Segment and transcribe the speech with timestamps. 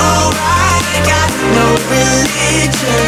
[0.00, 0.86] alright.
[1.06, 2.99] Got no religion.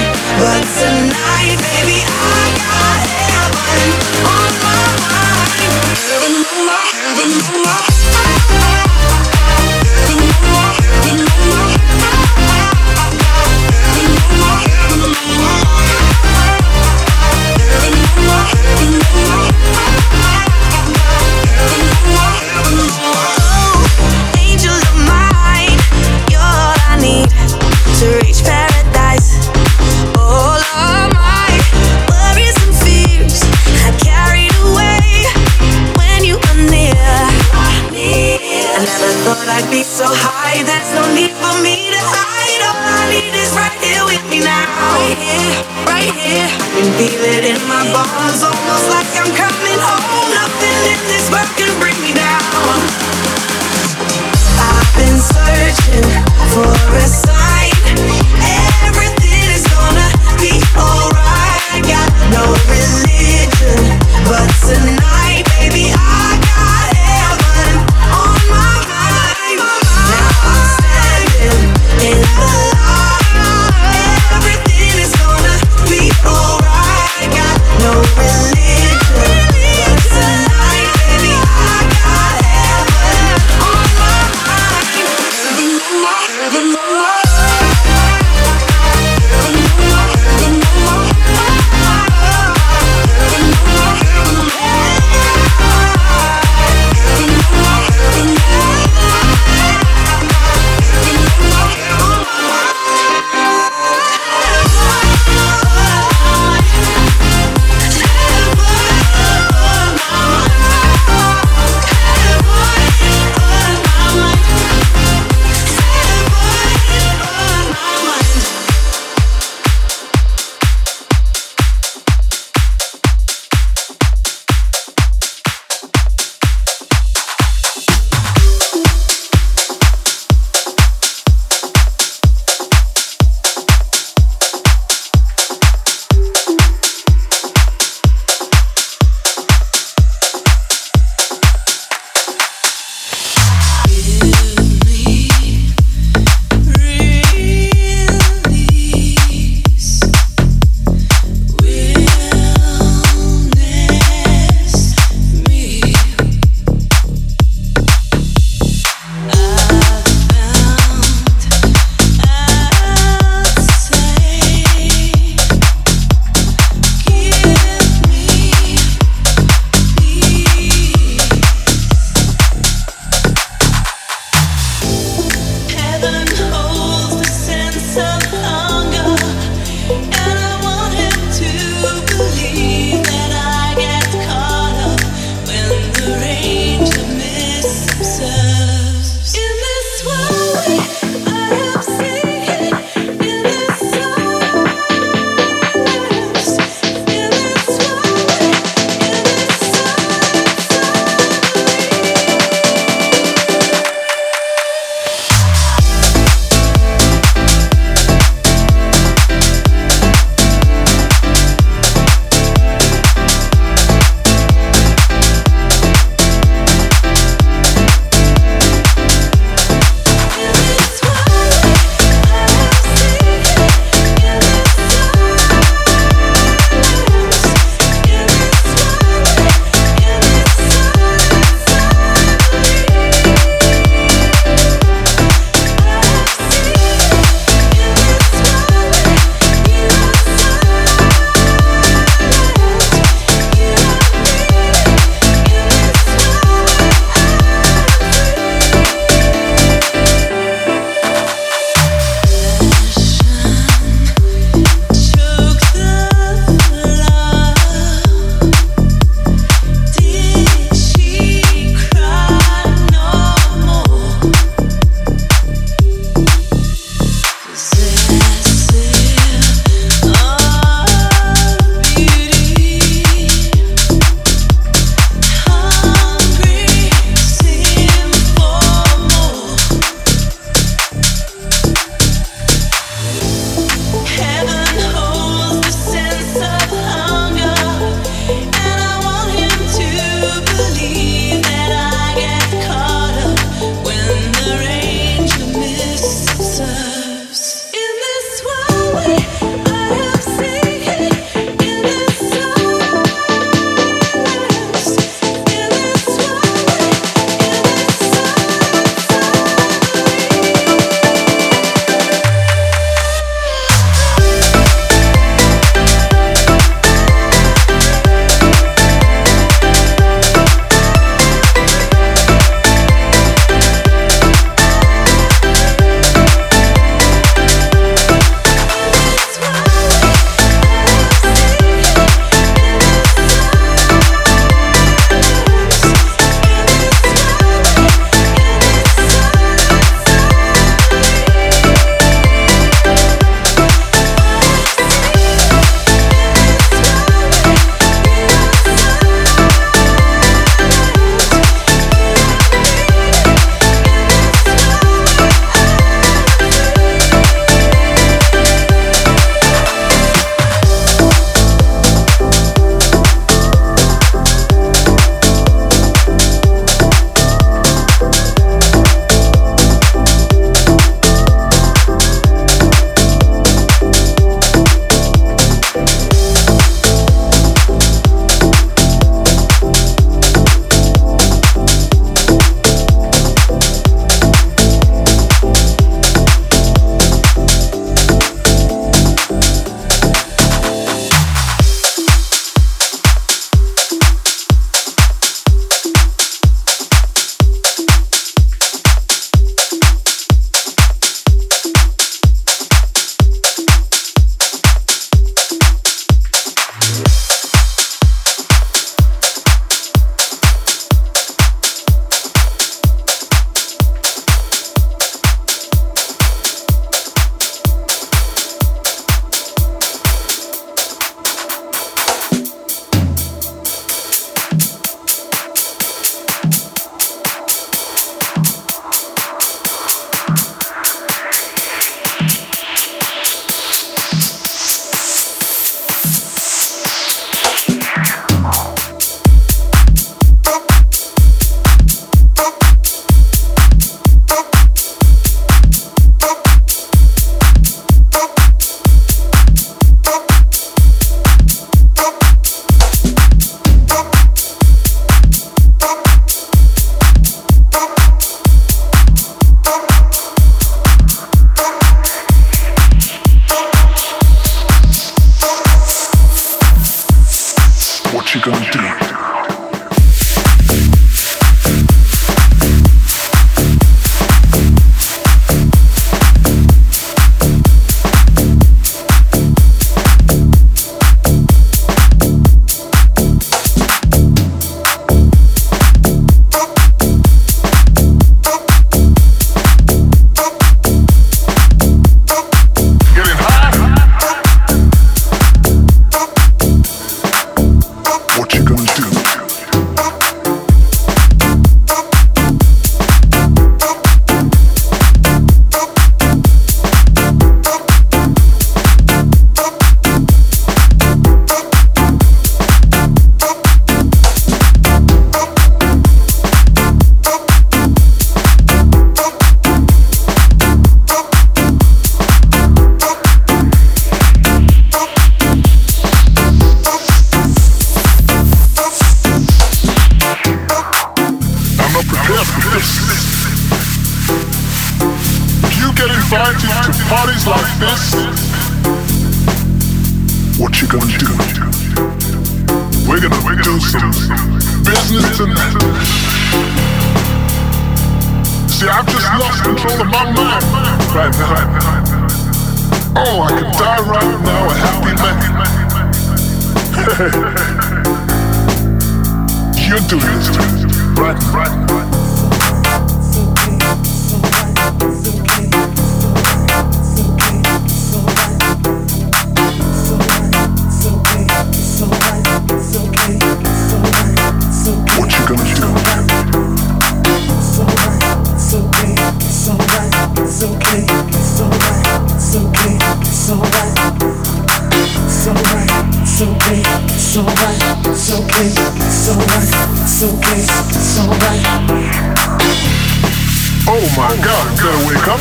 [594.82, 595.38] better wake up.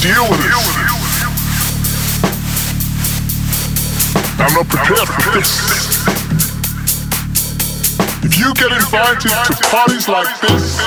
[0.00, 0.54] Deal with it.
[4.38, 5.50] I'm not prepared for this.
[8.22, 10.78] If you get invited to parties like this,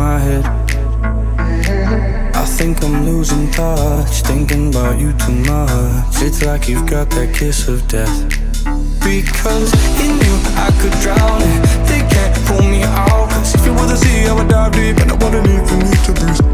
[0.00, 0.44] my head.
[2.34, 6.22] I think I'm losing touch, thinking about you too much.
[6.26, 8.16] It's like you've got that kiss of death.
[9.04, 9.70] Because
[10.00, 10.34] in you
[10.66, 11.60] I could drown it.
[11.84, 13.28] They can't pull me out.
[13.28, 15.76] Cause if you were the sea, I would dive deep, and I wouldn't need for
[15.76, 16.44] me to breathe.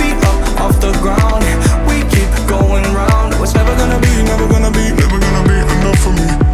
[0.00, 1.44] Feet up off the ground,
[1.88, 3.34] we keep going round.
[3.44, 6.49] It's never gonna be, never gonna be, never gonna be enough for me.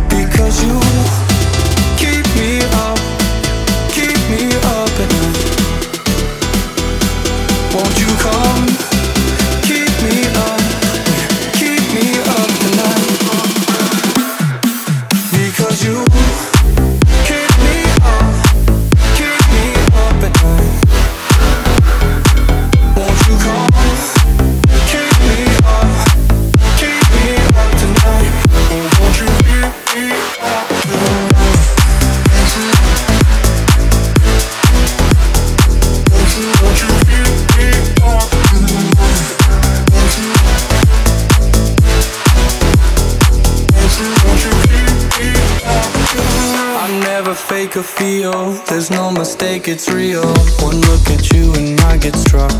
[47.96, 48.52] Feel.
[48.68, 50.26] There's no mistake, it's real.
[50.60, 52.52] One look at you and I get struck.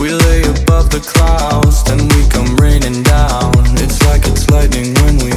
[0.00, 3.52] We lay above the clouds, then we come raining down.
[3.76, 5.30] It's like it's lightning when we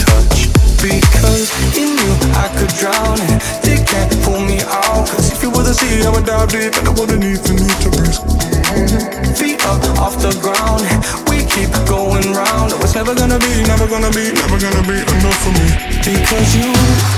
[0.00, 0.48] touch.
[0.80, 5.04] Because in you I could drown and they can't pull me out.
[5.12, 7.78] Cause if you were the sea, I would dive deep and I wouldn't even need
[7.84, 8.24] to risk.
[9.36, 10.88] Feet up off the ground,
[11.28, 12.72] we keep going round.
[12.72, 15.68] Oh, it's never gonna be, never gonna be, never gonna be enough for me.
[16.00, 17.17] Because you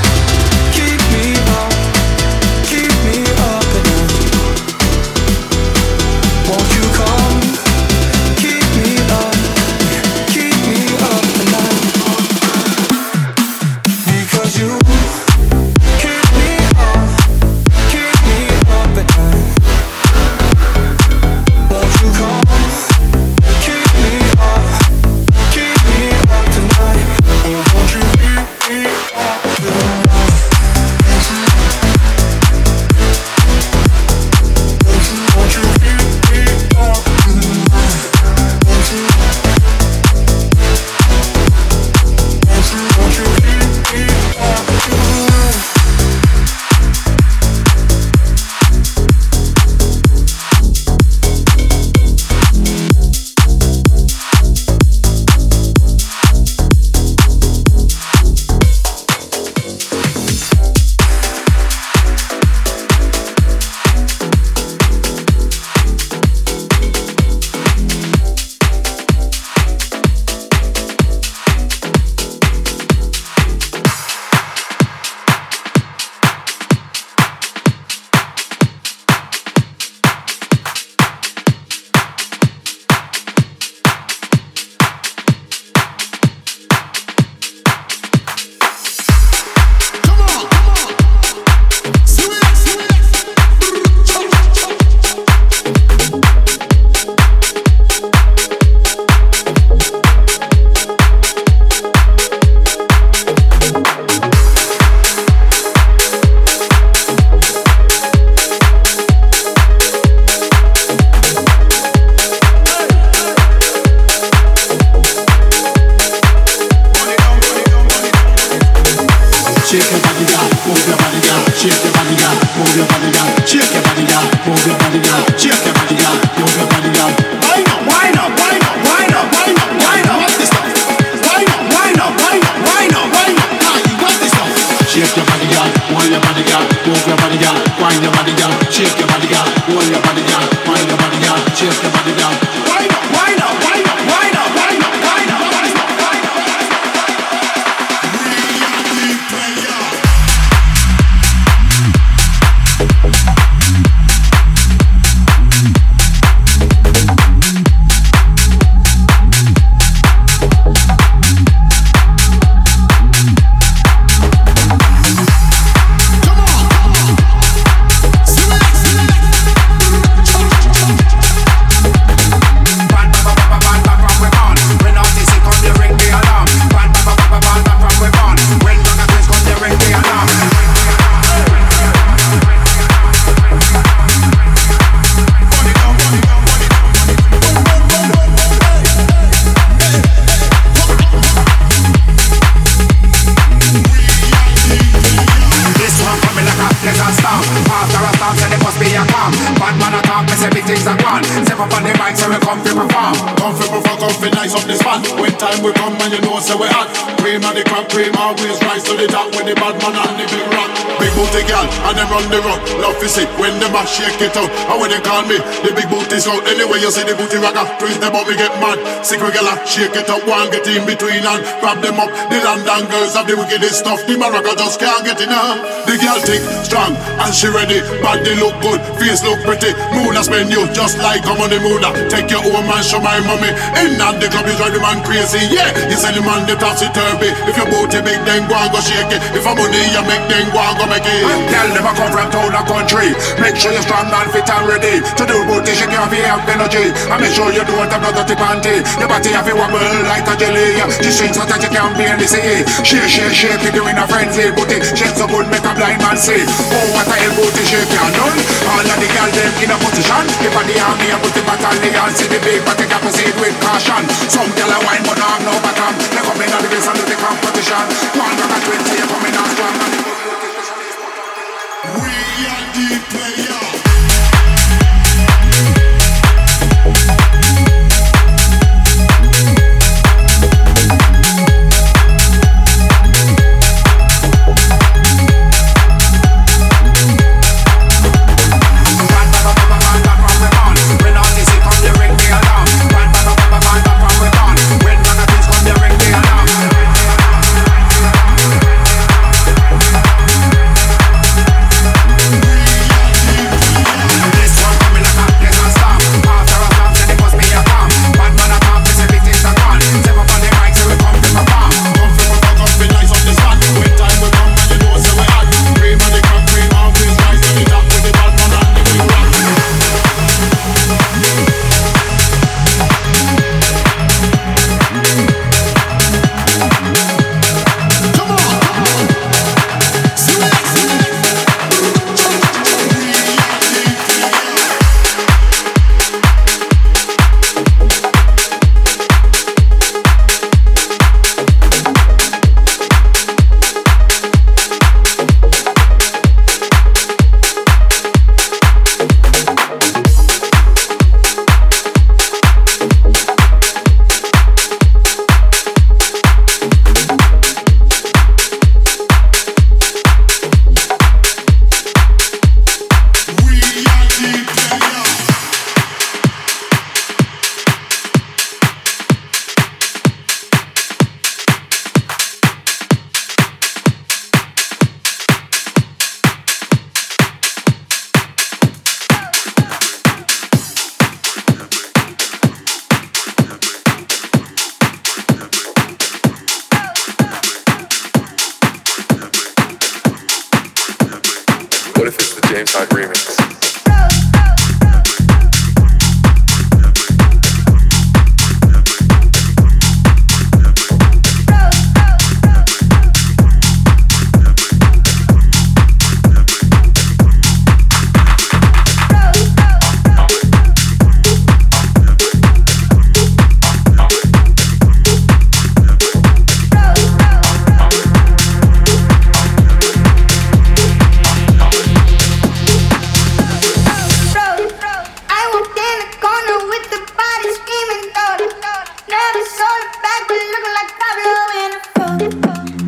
[204.30, 205.02] fi nice up the spot.
[205.18, 206.88] When time we come and you know say we hot.
[207.20, 210.16] Cream of the crop, cream always rise to the top With the bad man and
[210.16, 210.72] the big rock.
[210.96, 214.20] Big booty girl and them run the rock Love to see when them a shake
[214.24, 214.48] it out.
[214.48, 216.40] And when they call me the big booty out.
[216.48, 218.80] Anyway you see the booty rocker Twist them up me get mad.
[219.04, 220.24] Sick regular shake it up.
[220.24, 222.08] One get in between and grab them up.
[222.32, 224.00] The London girls have the wickedest stuff.
[224.08, 227.84] The Morocco just can't get enough The girl thick, strong and she ready.
[228.00, 229.76] Body look good, face look pretty.
[229.92, 233.00] Moon a spend you just like I'm on the moon Take your home and show
[233.00, 233.52] my mommy.
[233.84, 235.42] In and the club is drive the man crazy.
[235.50, 238.80] Yeah, you sell the man the topsy-turvy If your booty big then go and go
[238.80, 239.20] shake it.
[239.34, 241.22] If a money you make then go and go make it.
[241.50, 243.10] Girl never come from town or country.
[243.42, 245.02] Make sure you're strong and fit and ready.
[245.02, 246.94] To do booty shake you have have energy.
[247.10, 248.76] I make sure you don't have no dirty panty.
[249.02, 250.78] Your body have to wobble like a jelly.
[251.02, 254.54] She shakes so that you can't barely see Shake, shake, shake it in a frenzy.
[254.54, 256.46] Booty shake so good make a blind man see.
[256.46, 258.38] Oh what a hell booty shake you done.
[258.70, 260.24] All of the girls them in a position.
[260.44, 262.12] If I the army I put the battalion.
[262.14, 265.38] See the big but they to proceed with caution Some girl a wine but not
[265.38, 265.94] have no bottom.
[266.10, 267.84] They come in on the base and do the competition.
[268.18, 269.74] One rock and twenty you on strong.
[269.78, 269.99] and the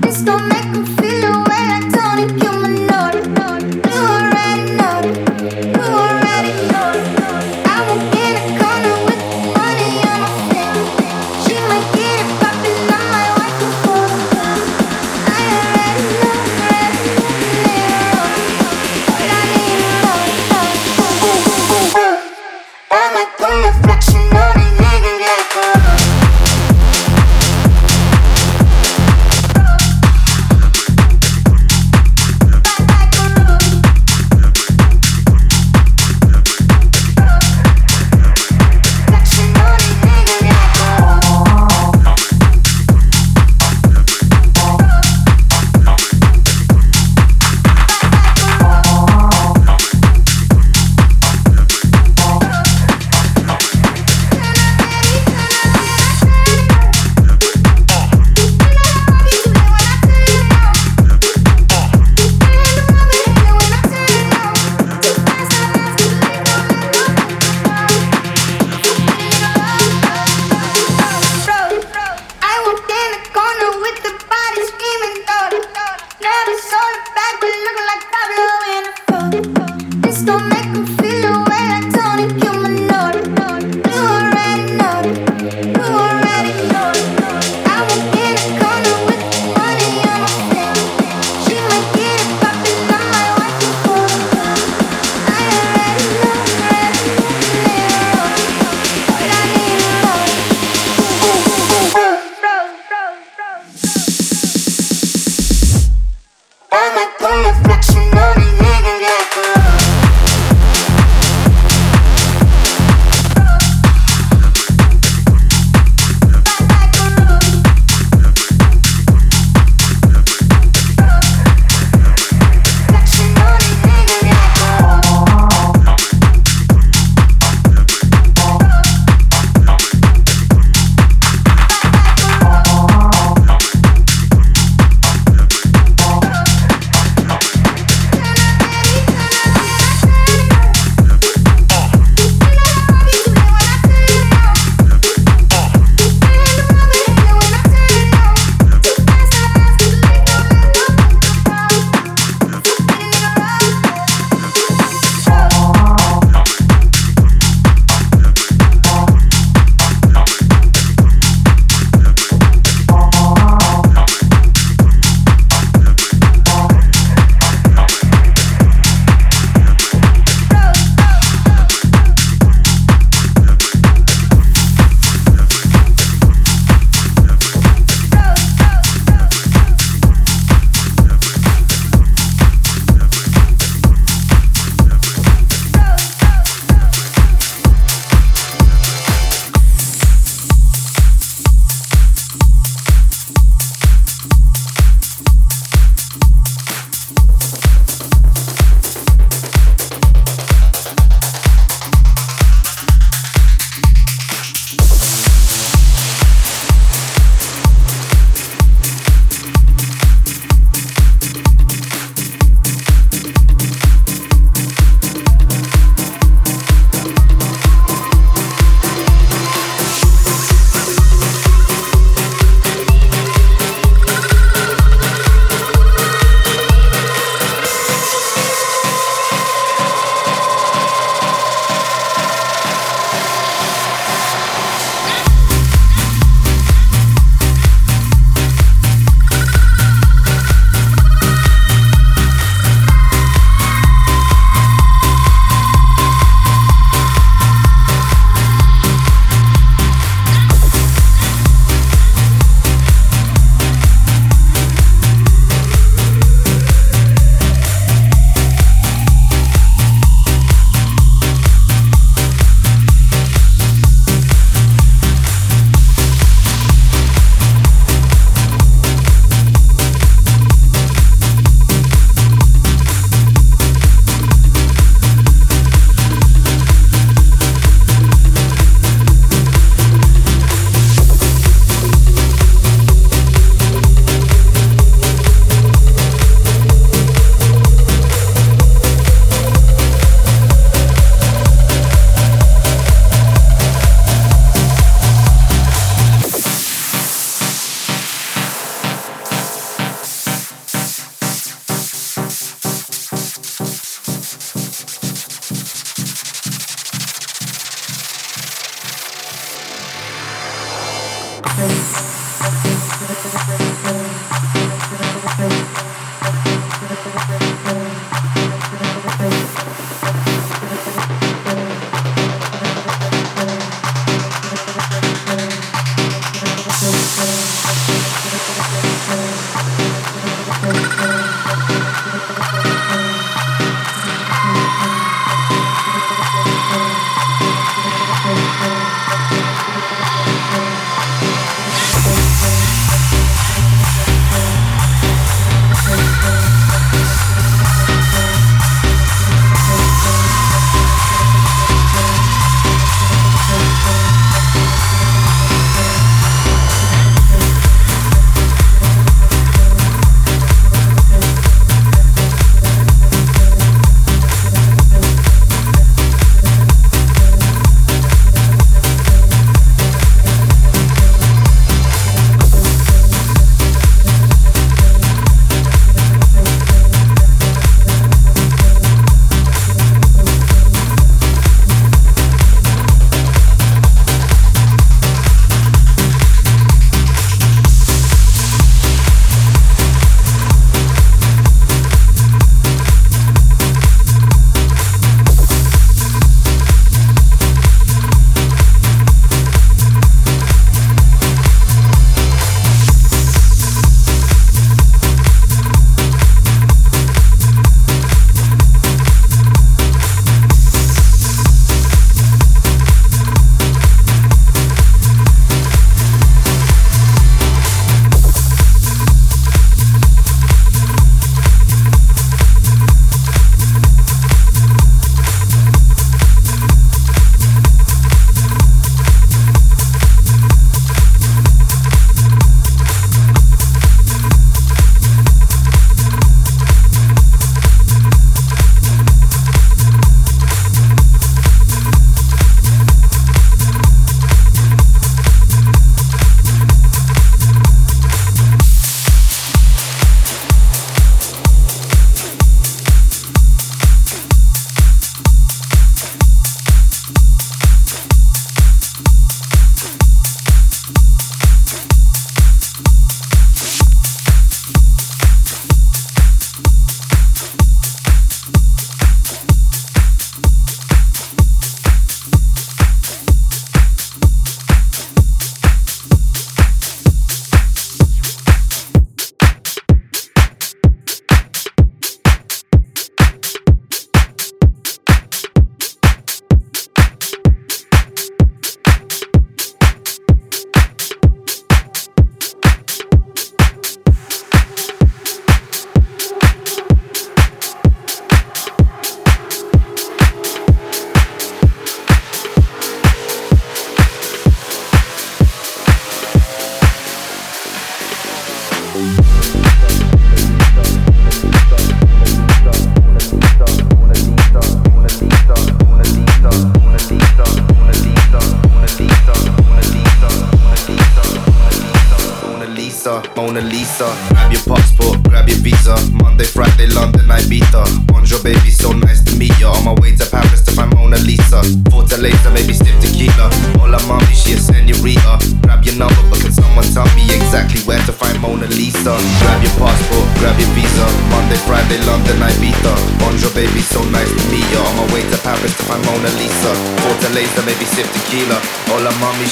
[0.03, 1.02] Please don't make me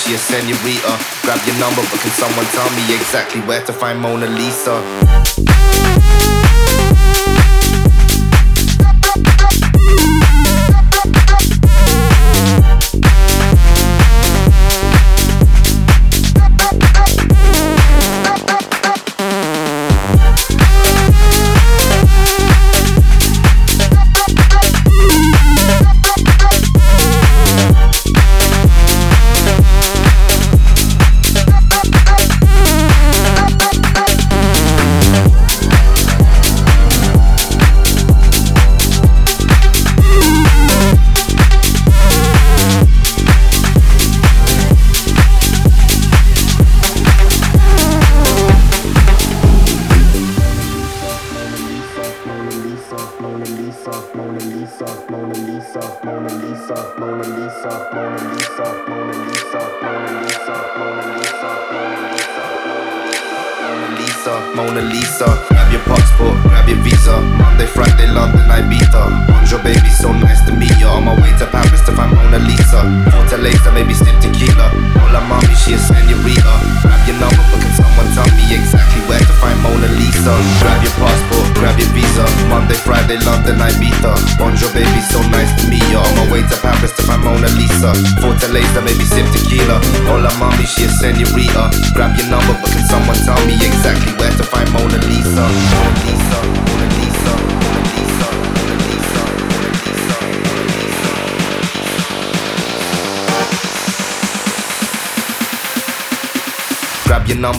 [0.00, 0.96] she a senorita.
[1.22, 4.80] Grab your number, but can someone tell me exactly where to find Mona Lisa?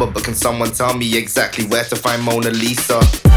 [0.01, 3.30] Number, but can someone tell me exactly where to find Mona Lisa?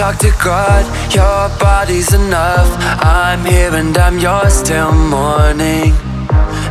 [0.00, 0.82] Talk to God,
[1.12, 2.70] your body's enough.
[3.04, 5.92] I'm here and I'm yours till morning.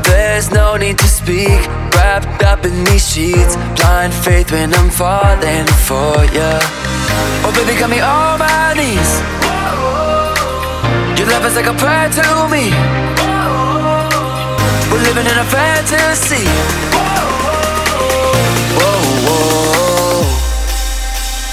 [0.01, 1.61] There's no need to speak,
[1.93, 3.55] wrapped up in these sheets.
[3.77, 6.53] Blind faith when I'm falling for you.
[7.45, 9.11] Oh, baby, got me on my knees.
[11.19, 12.73] Your love is like a prayer to me.
[14.89, 16.45] We're living in a fantasy.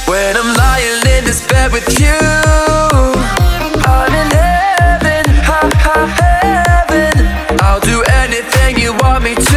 [0.08, 0.55] When I'm
[1.72, 2.06] with you,
[3.84, 7.58] I'm in heaven, ha ha heaven.
[7.60, 9.55] I'll do anything you want me to.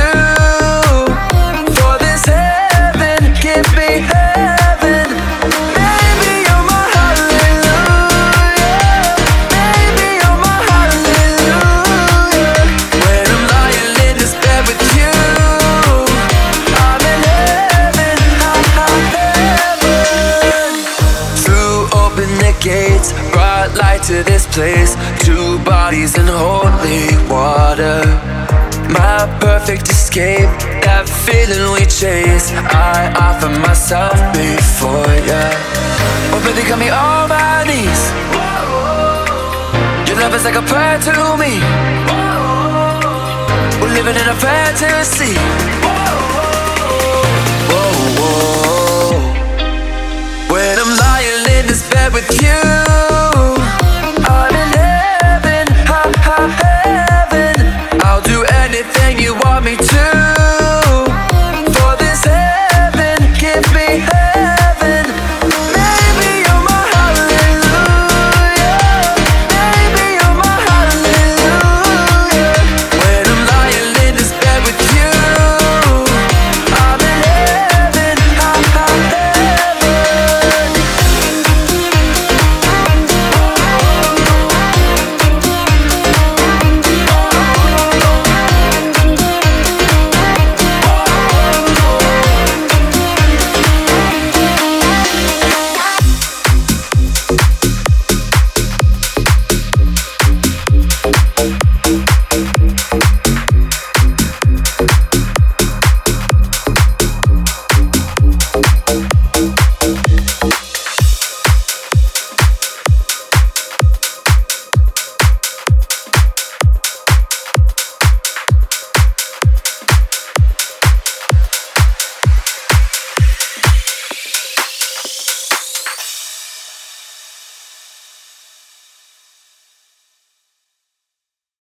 [24.10, 24.96] to this place.
[25.20, 28.02] Two bodies in holy water.
[28.90, 30.50] My perfect escape.
[30.82, 32.50] That feeling we chase.
[32.74, 35.44] I offer myself before ya.
[36.34, 38.02] Oh baby, got me on my knees.
[40.10, 41.62] Your love is like a prayer to me.
[43.78, 45.38] We're living in a fantasy.
[47.70, 49.14] Whoa, whoa.
[50.50, 53.39] When I'm lying in this bed with you.